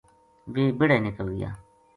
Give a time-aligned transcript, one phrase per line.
[0.53, 1.51] ویہ بیہڑے نکل گیا